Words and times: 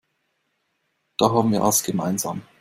Da 1.19 1.29
haben 1.29 1.51
wir 1.51 1.61
was 1.61 1.83
gemeinsam. 1.83 2.41